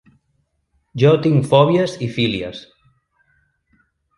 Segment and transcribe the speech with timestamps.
[1.03, 2.65] Jo tinc fòbies i fílies.